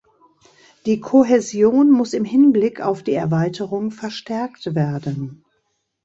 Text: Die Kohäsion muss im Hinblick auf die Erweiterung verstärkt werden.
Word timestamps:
Die 0.87 0.99
Kohäsion 0.99 1.91
muss 1.91 2.13
im 2.13 2.25
Hinblick 2.25 2.81
auf 2.81 3.03
die 3.03 3.13
Erweiterung 3.13 3.91
verstärkt 3.91 4.73
werden. 4.73 5.45